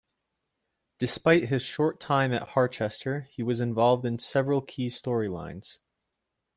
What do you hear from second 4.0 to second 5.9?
in several key storylines.